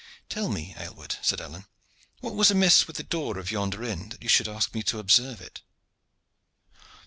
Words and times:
"Tell 0.29 0.49
me, 0.49 0.73
Aylward," 0.79 1.17
said 1.21 1.39
Alleyne, 1.39 1.65
"what 2.21 2.33
was 2.33 2.49
amiss 2.49 2.87
with 2.87 2.95
the 2.95 3.03
door 3.03 3.37
of 3.37 3.51
yonder 3.51 3.83
inn 3.83 4.09
that 4.09 4.23
you 4.23 4.29
should 4.29 4.47
ask 4.47 4.73
me 4.73 4.81
to 4.81 4.97
observe 4.97 5.39
it." 5.41 5.61